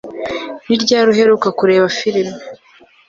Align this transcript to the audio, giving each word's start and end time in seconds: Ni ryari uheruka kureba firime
Ni 0.67 0.75
ryari 0.83 1.07
uheruka 1.13 1.47
kureba 1.59 1.85
firime 1.97 2.37